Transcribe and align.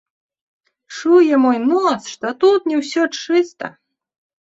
Чуе 0.95 1.35
мой 1.45 1.57
нос, 1.69 2.01
што 2.17 2.27
тут 2.43 2.61
не 2.73 2.83
ўсё 2.83 3.01
чыста. 3.23 3.65